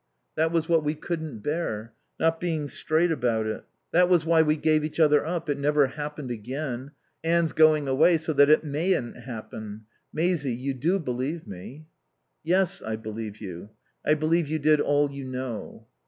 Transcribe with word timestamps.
"That 0.35 0.51
was 0.51 0.67
what 0.67 0.83
we 0.83 0.95
couldn't 0.95 1.43
bear. 1.43 1.93
Not 2.19 2.39
being 2.39 2.67
straight 2.69 3.11
about 3.11 3.45
it. 3.45 3.65
That 3.91 4.09
was 4.09 4.25
why 4.25 4.41
we 4.41 4.57
gave 4.57 4.83
each 4.83 4.99
other 4.99 5.23
up. 5.23 5.47
It 5.47 5.59
never 5.59 5.85
happened 5.85 6.31
again. 6.31 6.89
Anne's 7.23 7.53
going 7.53 7.87
away 7.87 8.17
so 8.17 8.33
that 8.33 8.49
it 8.49 8.63
mayn't 8.63 9.15
happen.... 9.15 9.83
Maisie 10.11 10.55
you 10.55 10.73
do 10.73 10.97
believe 10.97 11.45
me?" 11.45 11.85
"Yes, 12.43 12.81
I 12.81 12.95
believe 12.95 13.39
you. 13.41 13.69
I 14.03 14.15
believe 14.15 14.47
you 14.47 14.57
did 14.57 14.81
all 14.81 15.11
you 15.11 15.25
knew." 15.25 15.85